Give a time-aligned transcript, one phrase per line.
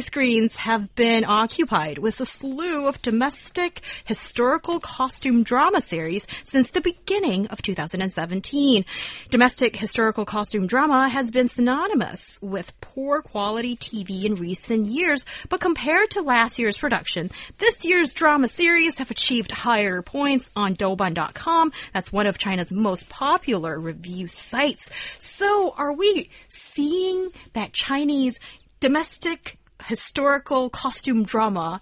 [0.00, 6.80] Screens have been occupied with a slew of domestic historical costume drama series since the
[6.80, 8.84] beginning of 2017.
[9.30, 15.60] Domestic historical costume drama has been synonymous with poor quality TV in recent years, but
[15.60, 21.72] compared to last year's production, this year's drama series have achieved higher points on Douban.com.
[21.92, 24.90] That's one of China's most popular review sites.
[25.18, 28.38] So are we seeing that Chinese
[28.80, 31.80] domestic historical costume drama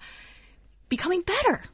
[0.88, 1.64] becoming better.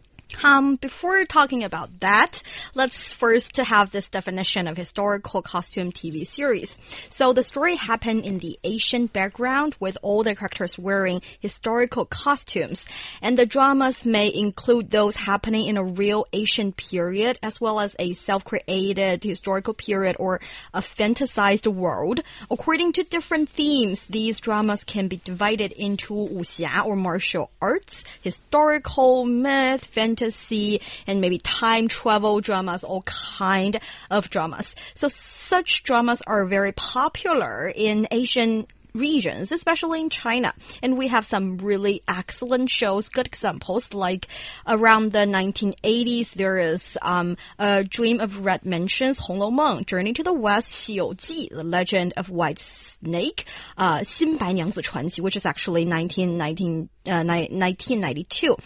[0.43, 2.43] Um, before talking about that,
[2.75, 6.77] let's first have this definition of historical costume TV series.
[7.09, 12.87] So the story happened in the Asian background with all the characters wearing historical costumes.
[13.21, 17.97] And the dramas may include those happening in a real Asian period as well as
[17.99, 20.41] a self-created historical period or
[20.73, 22.21] a fantasized world.
[22.51, 29.25] According to different themes, these dramas can be divided into wuxia or martial arts, historical,
[29.25, 33.80] myth, fantasy, fantasy and maybe time travel dramas, all kind
[34.10, 34.76] of dramas.
[34.96, 40.54] So such dramas are very popular in Asian regions, especially in China.
[40.82, 44.28] And we have some really excellent shows, good examples, like
[44.68, 50.14] around the 1980s, there is um, a Dream of Red Mansions, Hong Lou Meng, Journey
[50.14, 53.46] to the West, 西游记, The Legend of White Snake,
[53.78, 58.58] uh, 新白娘子传奇, which is actually 1919, uh, 1992.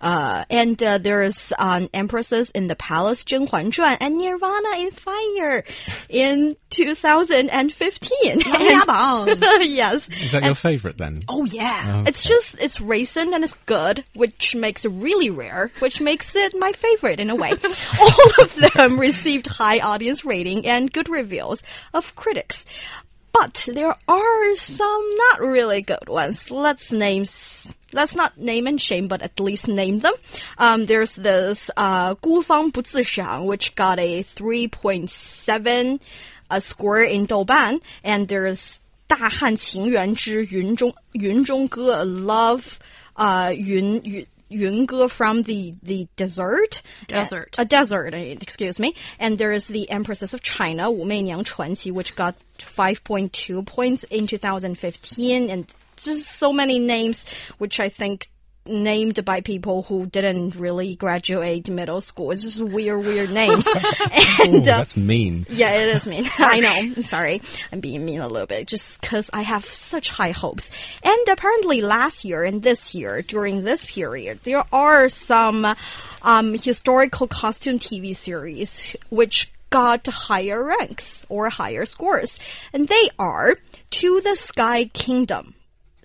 [0.00, 4.78] Uh, and uh, there's an um, Empresses in the Palace, Zhen Huan Zhuan, and Nirvana
[4.78, 5.64] in Fire
[6.08, 8.32] in 2015.
[8.32, 8.42] and,
[9.62, 10.08] yes.
[10.08, 11.22] Is that and, your favorite then?
[11.28, 11.84] Oh, yeah.
[11.86, 12.08] Oh, okay.
[12.08, 16.54] It's just, it's recent and it's good, which makes it really rare, which makes it
[16.56, 17.50] my favorite in a way.
[18.00, 21.62] All of them received high audience rating and good reviews
[21.92, 22.64] of critics.
[23.33, 26.49] But there are some not really good ones.
[26.49, 27.25] Let's name,
[27.91, 30.13] let's not name and shame, but at least name them.
[30.57, 35.99] Um, there's this, uh, 孤芳不自赏, which got a 3.7
[36.49, 42.63] a score in Douban, and there's 大汉情缘之云中云中歌 Love,
[43.15, 46.82] uh, 云云 Yunge from the, the desert.
[47.08, 47.56] Desert.
[47.58, 48.94] A, a desert, eh, excuse me.
[49.18, 54.26] And there is the Empresses of China, Wu Meiniang Chuanqi, which got 5.2 points in
[54.26, 55.50] 2015.
[55.50, 57.24] And just so many names,
[57.58, 58.28] which I think
[58.70, 62.30] named by people who didn't really graduate middle school.
[62.30, 63.66] It's just weird, weird names.
[64.40, 65.46] and Ooh, that's mean.
[65.50, 66.26] Yeah, it is mean.
[66.38, 66.72] I know.
[66.96, 67.42] I'm sorry.
[67.72, 70.70] I'm being mean a little bit just because I have such high hopes.
[71.02, 75.74] And apparently last year and this year, during this period, there are some
[76.22, 82.38] um, historical costume TV series which got higher ranks or higher scores.
[82.72, 83.56] And they are
[83.90, 85.54] To the Sky Kingdom.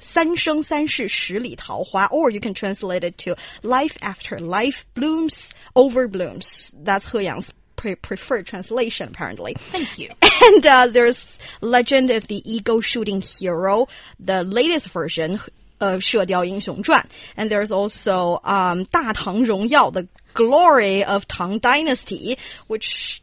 [0.00, 6.72] 三生三世十里桃花, or you can translate it to life after life blooms over blooms.
[6.82, 9.54] That's He Yang's pre preferred translation, apparently.
[9.54, 10.10] Thank you.
[10.42, 13.88] And uh, there's Legend of the Ego Shooting Hero,
[14.18, 15.38] the latest version
[15.80, 17.06] of 射雕英雄传.
[17.36, 22.38] And there's also um, 大唐荣耀, the glory of Tang Dynasty,
[22.68, 23.22] which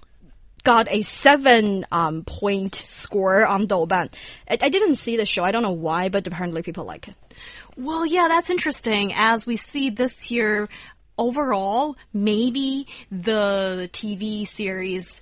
[0.63, 4.13] got a seven um, point score on Douban.
[4.49, 5.45] I, I didn't see the show.
[5.45, 7.15] I don't know why, but apparently people like it.
[7.77, 9.13] Well, yeah, that's interesting.
[9.15, 10.69] As we see this year,
[11.17, 15.21] overall, maybe the TV series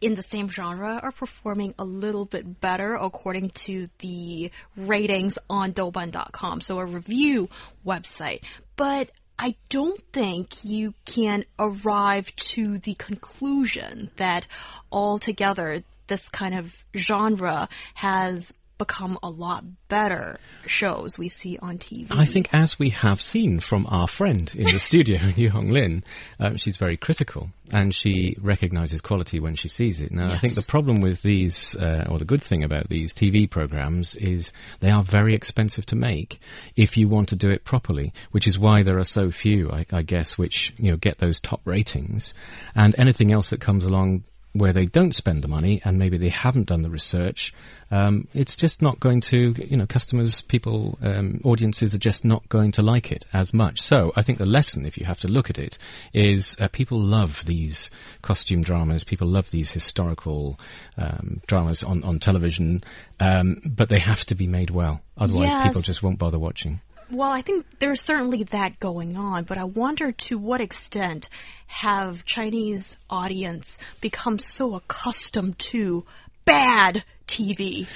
[0.00, 5.72] in the same genre are performing a little bit better according to the ratings on
[5.72, 7.48] Douban.com, so a review
[7.86, 8.40] website.
[8.76, 9.10] But
[9.42, 14.46] I don't think you can arrive to the conclusion that
[14.92, 22.06] altogether this kind of genre has become a lot better shows we see on TV.
[22.10, 26.02] I think, as we have seen from our friend in the studio, Yu Hong Lin,
[26.38, 30.10] um, she's very critical and she recognizes quality when she sees it.
[30.10, 30.32] Now, yes.
[30.32, 34.16] I think the problem with these, uh, or the good thing about these TV programs,
[34.16, 34.50] is
[34.80, 36.40] they are very expensive to make
[36.74, 39.84] if you want to do it properly, which is why there are so few, I,
[39.92, 42.32] I guess, which you know get those top ratings,
[42.74, 46.28] and anything else that comes along where they don't spend the money and maybe they
[46.28, 47.54] haven't done the research,
[47.92, 52.48] um, it's just not going to, you know, customers, people, um, audiences are just not
[52.48, 53.80] going to like it as much.
[53.80, 55.78] So I think the lesson, if you have to look at it,
[56.12, 57.90] is uh, people love these
[58.22, 60.58] costume dramas, people love these historical
[60.96, 62.82] um, dramas on, on television,
[63.20, 65.00] um, but they have to be made well.
[65.16, 65.66] Otherwise, Yes.
[65.68, 66.80] people just won't bother watching.
[67.10, 71.28] Well, I think there's certainly that going on, but I wonder to what extent
[71.66, 76.04] have Chinese audience become so accustomed to
[76.44, 77.86] bad TV?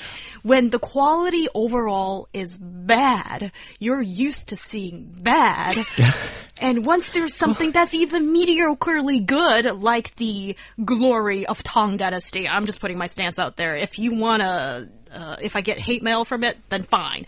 [0.43, 5.85] When the quality overall is bad, you're used to seeing bad.
[6.59, 12.67] and once there's something that's even mediocrely good, like the glory of Tang Dynasty, I'm
[12.67, 13.77] just putting my stance out there.
[13.77, 17.27] If you wanna, uh, if I get hate mail from it, then fine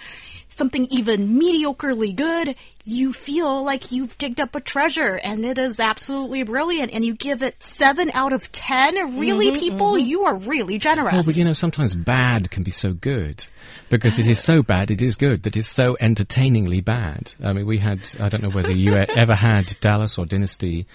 [0.56, 2.56] something even mediocrely good,
[2.87, 7.15] you feel like you've digged up a treasure and it is absolutely brilliant and you
[7.15, 9.19] give it 7 out of 10.
[9.19, 11.12] Really, people, you are really generous.
[11.12, 13.44] Well, but you know, sometimes bad can be so good
[13.88, 15.43] because it is so bad, it is good.
[15.43, 17.33] that it's so entertainingly bad.
[17.44, 20.87] I mean, we had, I don't know whether you ever had Dallas or Dynasty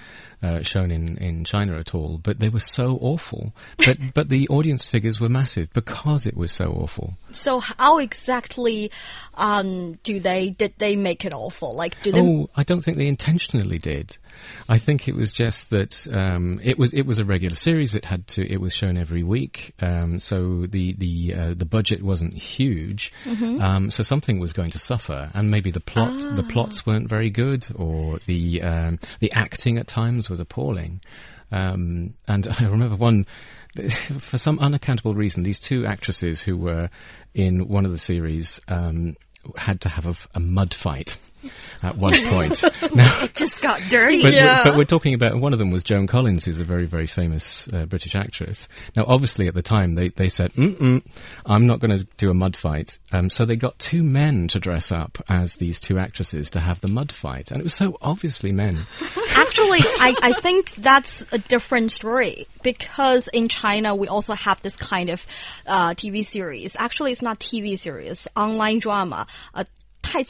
[0.43, 3.53] uh, shown in, in China at all, but they were so awful.
[3.77, 7.13] But, but the audience figures were massive because it was so awful.
[7.31, 8.91] So how exactly
[9.35, 11.75] um, do they did they make it awful?
[11.81, 12.21] Like do they?
[12.21, 14.15] Oh, I don't think they intentionally did.
[14.69, 17.95] I think it was just that um, it was it was a regular series.
[17.95, 22.03] It had to it was shown every week, um, so the the uh, the budget
[22.03, 23.11] wasn't huge.
[23.61, 27.31] Um, so something was going to suffer, and maybe the plot the plots weren't very
[27.31, 31.01] good, or the um, the acting at times was appalling.
[31.51, 33.25] Um, and I remember one,
[34.19, 36.91] for some unaccountable reason, these two actresses who were
[37.33, 39.15] in one of the series um,
[39.55, 41.17] had to have a, a mud fight
[41.83, 42.63] at one point.
[42.95, 44.21] now, it just got dirty.
[44.21, 46.85] but, we're, but we're talking about one of them was Joan Collins, who's a very,
[46.85, 48.67] very famous uh, British actress.
[48.95, 51.03] Now, obviously, at the time, they, they said, Mm-mm,
[51.45, 52.97] I'm not going to do a mud fight.
[53.11, 56.81] Um, so they got two men to dress up as these two actresses to have
[56.81, 57.51] the mud fight.
[57.51, 58.85] And it was so obviously men.
[59.29, 64.75] Actually, I, I think that's a different story because in China we also have this
[64.75, 65.25] kind of
[65.65, 66.75] uh, TV series.
[66.77, 69.27] Actually, it's not TV series, online drama.
[69.53, 69.65] Uh,
[70.01, 70.23] Tai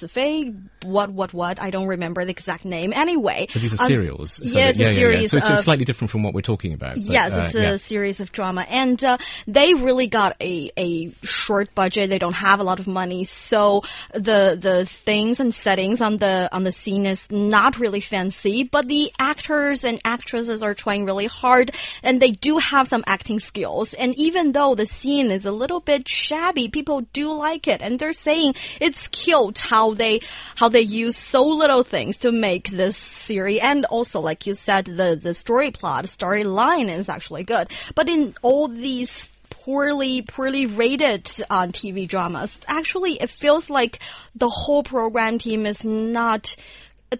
[0.83, 1.62] what, what, what?
[1.62, 2.94] I don't remember the exact name.
[2.94, 4.33] Anyway, but these are um, serials.
[4.33, 5.15] So yeah, it's yeah, a series.
[5.15, 5.27] Yeah, yeah.
[5.27, 6.95] So it's, of, uh, slightly different from what we're talking about.
[6.95, 11.12] But, yes, uh, it's a series of drama, and uh, they really got a a
[11.23, 12.09] short budget.
[12.09, 13.83] They don't have a lot of money, so
[14.13, 18.63] the the things and settings on the on the scene is not really fancy.
[18.63, 21.71] But the actors and actresses are trying really hard,
[22.03, 23.94] and they do have some acting skills.
[23.94, 28.00] And even though the scene is a little bit shabby, people do like it, and
[28.00, 30.22] they're saying it's cute how they
[30.56, 33.62] how they use so little things to make this series.
[33.62, 37.69] And also, like you said, the the story plot, storyline is actually good.
[37.96, 44.00] But in all these poorly poorly rated on TV dramas, actually, it feels like
[44.36, 46.56] the whole program team is not.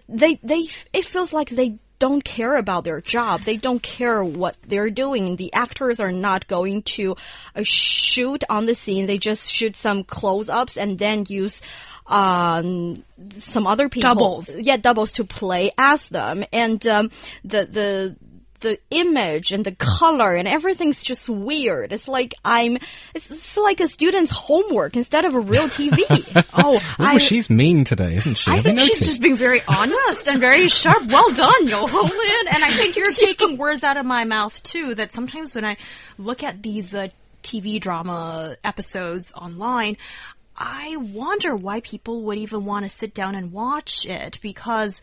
[0.08, 3.42] They they it feels like they don't care about their job.
[3.42, 5.36] They don't care what they're doing.
[5.36, 7.14] The actors are not going to
[7.54, 9.06] uh, shoot on the scene.
[9.06, 11.60] They just shoot some close-ups and then use
[12.06, 14.14] um, some other people.
[14.14, 14.54] Doubles.
[14.56, 16.44] Yeah, doubles to play as them.
[16.52, 17.10] And um,
[17.44, 18.16] the the
[18.62, 21.92] the image and the color and everything's just weird.
[21.92, 22.78] It's like I'm.
[23.14, 26.04] It's, it's like a student's homework instead of a real TV.
[26.54, 28.50] oh, Oh, I, she's mean today, isn't she?
[28.50, 31.06] I think she's just being very honest and very sharp.
[31.06, 34.94] Well done, Yo Ho And I think you're taking words out of my mouth too.
[34.94, 35.76] That sometimes when I
[36.16, 37.08] look at these uh,
[37.42, 39.96] TV drama episodes online,
[40.56, 45.02] I wonder why people would even want to sit down and watch it because.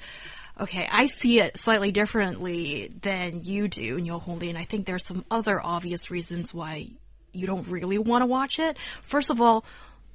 [0.60, 4.58] Okay, I see it slightly differently than you do, Yo Ho Lin.
[4.58, 6.89] I think there's some other obvious reasons why
[7.32, 8.75] you don't really want to watch it.
[9.01, 9.63] First of all,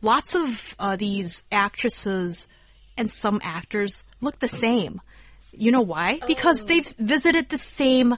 [0.03, 2.47] lots of uh, these actresses
[2.99, 5.01] and some actors look the same.
[5.53, 6.21] You know why?
[6.27, 8.17] Because they've visited the same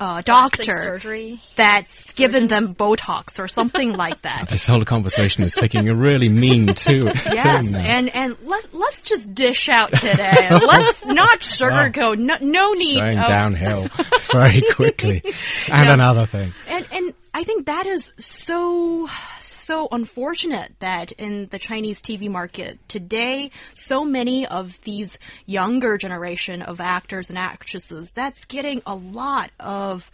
[0.00, 1.40] uh, doctor surgery.
[1.56, 4.46] that's given them Botox or something like that.
[4.50, 7.78] This whole conversation is taking a really mean to- Yes, now.
[7.80, 10.48] and and let let's just dish out today.
[10.50, 12.18] let's not sugarcoat.
[12.18, 12.98] No, no need.
[13.00, 13.88] Going of- downhill
[14.32, 15.22] very quickly.
[15.68, 15.94] And Yeah.
[15.94, 16.52] another thing.
[16.68, 19.08] And and I think that is so
[19.40, 26.60] so unfortunate that in the Chinese TV market today, so many of these younger generation
[26.60, 30.10] of actors and actresses that's getting a lot of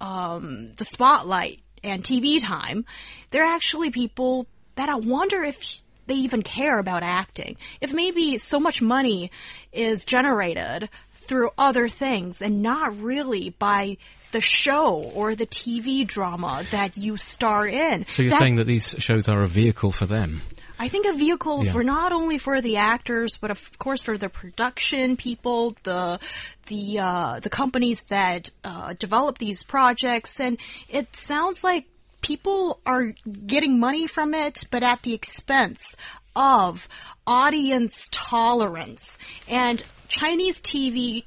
[0.00, 2.86] um, the spotlight and TV time.
[3.30, 4.46] They're actually people
[4.76, 7.58] that I wonder if they even care about acting.
[7.82, 9.30] If maybe so much money
[9.70, 13.98] is generated through other things and not really by
[14.32, 18.06] the show or the TV drama that you star in.
[18.10, 20.42] So you're That- saying that these shows are a vehicle for them?
[20.78, 21.72] I think a vehicle Yeah.
[21.72, 26.18] for not only for the actors, but of course for the production people, the
[26.68, 30.56] the uh, the companies that uh, develop these projects, and
[30.88, 31.84] it sounds like
[32.22, 33.12] people are
[33.46, 35.96] getting money from it, but at the expense
[36.34, 36.88] of
[37.26, 39.18] audience tolerance
[39.48, 41.24] and Chinese TV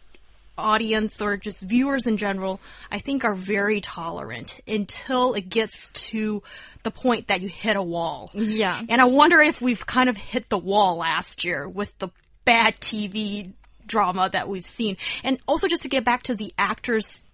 [0.57, 2.60] audience or just viewers in general,
[2.91, 6.43] I think are very tolerant until it gets to
[6.83, 8.31] the point that you hit a wall.
[8.33, 8.81] Yeah.
[8.89, 12.10] And I wonder if we've kind of hit the wall last year with the
[12.45, 13.53] bad TV
[13.86, 14.98] drama that we've seen.
[15.24, 17.25] And also just to get back to the actors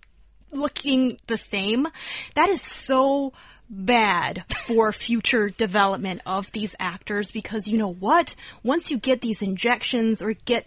[0.52, 1.88] looking the same,
[2.36, 3.34] that is so
[3.70, 8.36] bad for future development of these actors because you know what?
[8.64, 10.66] Once you get these injections or get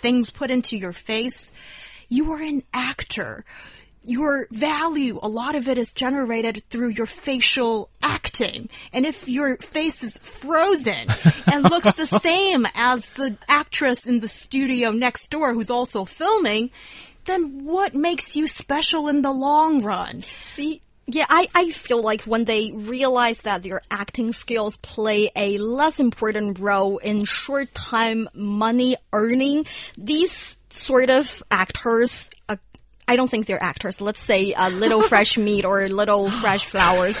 [0.00, 1.52] things put into your face,
[2.08, 3.44] you are an actor.
[4.02, 8.70] Your value, a lot of it is generated through your facial acting.
[8.92, 11.08] And if your face is frozen
[11.52, 16.70] and looks the same as the actress in the studio next door who's also filming,
[17.26, 20.22] then what makes you special in the long run?
[20.40, 25.58] See, yeah, I, I feel like when they realize that their acting skills play a
[25.58, 29.66] less important role in short time money earning,
[29.98, 32.28] these sort of actors,
[33.10, 34.00] I don't think they're actors.
[34.00, 37.18] Let's say uh, little fresh meat or little fresh flowers.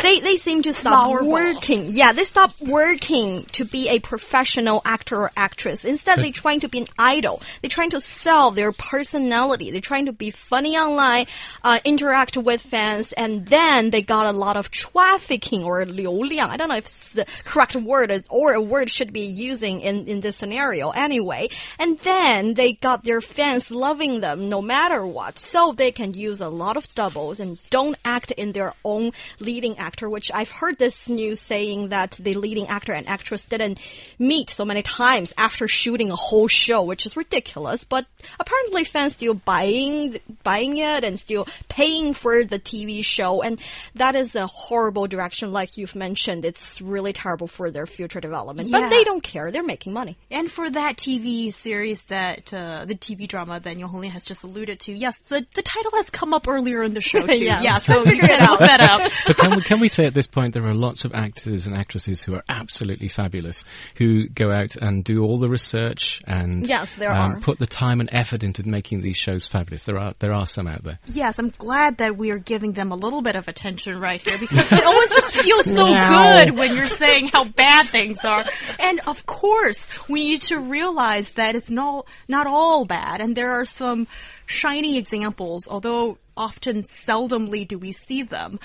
[0.00, 1.28] They they seem to stop Flower balls.
[1.28, 1.86] working.
[1.90, 5.84] Yeah, they stop working to be a professional actor or actress.
[5.84, 7.42] Instead, they're trying to be an idol.
[7.60, 9.72] They're trying to sell their personality.
[9.72, 11.26] They're trying to be funny online,
[11.64, 16.50] uh, interact with fans, and then they got a lot of trafficking or 流量.
[16.50, 20.06] I don't know if it's the correct word or a word should be using in,
[20.06, 21.48] in this scenario anyway.
[21.78, 25.31] And then they got their fans loving them no matter what.
[25.38, 29.78] So they can use a lot of doubles and don't act in their own leading
[29.78, 33.78] actor, which I've heard this news saying that the leading actor and actress didn't
[34.18, 37.84] meet so many times after shooting a whole show, which is ridiculous.
[37.84, 38.06] But
[38.38, 43.42] apparently fans still buying, buying it and still paying for the TV show.
[43.42, 43.60] And
[43.94, 45.52] that is a horrible direction.
[45.52, 48.80] Like you've mentioned, it's really terrible for their future development, Yeah.
[48.80, 49.50] but they don't care.
[49.50, 50.16] They're making money.
[50.30, 54.80] And for that TV series that uh, the TV drama that Yo has just alluded
[54.80, 57.38] to, yes, the, the title has come up earlier in the show too.
[57.38, 57.76] Yeah.
[57.76, 59.10] so you can look that up.
[59.26, 61.76] But can we, can we say at this point there are lots of actors and
[61.76, 63.64] actresses who are absolutely fabulous,
[63.96, 67.40] who go out and do all the research and Yes, there um, are.
[67.40, 69.84] put the time and effort into making these shows fabulous.
[69.84, 70.98] There are there are some out there.
[71.06, 74.38] Yes, I'm glad that we are giving them a little bit of attention right here
[74.38, 76.44] because it always just feels so Wow.
[76.44, 78.44] good when you're saying how bad things are.
[78.78, 83.52] And of course, we need to realize that it's not not all bad, and there
[83.52, 84.06] are some
[84.46, 88.58] shiny examples, although often seldomly do we see them,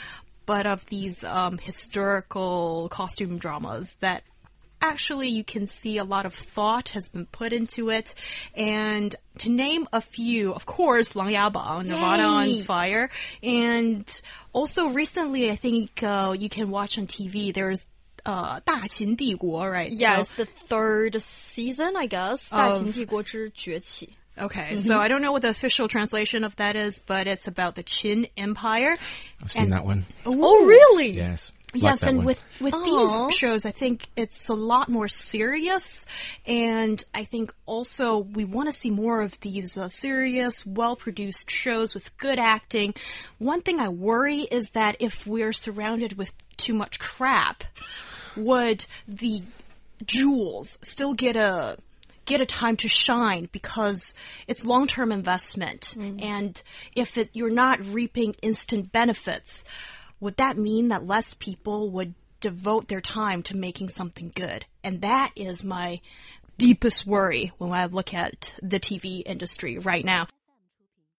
[0.45, 4.23] but of these um, historical costume dramas that
[4.81, 8.15] actually you can see a lot of thought has been put into it.
[8.55, 13.09] And to name a few, of course, Lang Yabang, Nirvana on Fire,
[13.43, 14.21] and
[14.53, 17.53] also recently I think uh, you can watch on TV.
[17.53, 17.85] There's
[18.25, 19.91] uh, 大秦帝国, right?
[19.91, 22.49] Yeah, so, it's the third season, I guess.
[22.49, 24.09] 大秦帝国之崛起.
[24.39, 27.75] Okay, so I don't know what the official translation of that is, but it's about
[27.75, 28.95] the Qin Empire.
[29.41, 30.05] I've seen And- that one.
[30.25, 31.11] Oh, really?
[31.11, 31.51] Yes.
[31.73, 32.25] Like Yes, and one.
[32.27, 33.25] with with Aw.
[33.27, 36.05] these shows, I think it's a lot more serious,
[36.45, 41.93] and I think also we want to see more of these uh, serious, well-produced shows
[41.93, 42.93] with good acting.
[43.37, 47.65] One thing I worry is that if we're surrounded with too much crap,
[48.37, 49.41] would the
[50.05, 51.77] jewels still get a
[52.27, 54.13] get a time to shine because
[54.47, 55.95] it's long-term investment.
[55.97, 56.23] Mm-hmm.
[56.23, 56.61] And
[56.95, 59.63] if it, you're not reaping instant benefits
[60.19, 64.65] would that mean that less people would devote their time to making something good?
[64.83, 66.01] And that is my
[66.57, 70.27] deepest worry when i look at the tv industry right now